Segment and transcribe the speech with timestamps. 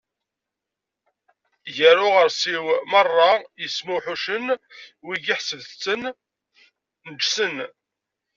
[1.75, 4.45] Gar uɣersiw meṛṛa yesmulḥucen,
[5.05, 6.01] wigi ḥesbet-ten
[7.09, 7.55] neǧsen.